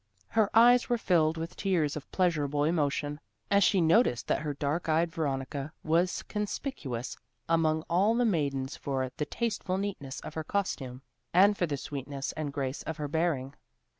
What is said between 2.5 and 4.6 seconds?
emotion, as she noticed that her